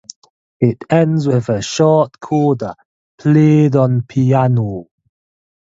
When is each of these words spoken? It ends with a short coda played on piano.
It 0.59 0.83
ends 0.89 1.27
with 1.27 1.49
a 1.49 1.61
short 1.61 2.19
coda 2.19 2.75
played 3.19 3.75
on 3.75 4.01
piano. 4.01 4.87